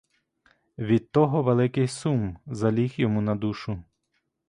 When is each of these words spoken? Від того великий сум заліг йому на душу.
Від 0.77 1.11
того 1.11 1.43
великий 1.43 1.87
сум 1.87 2.37
заліг 2.45 2.93
йому 2.97 3.21
на 3.21 3.35
душу. 3.35 3.83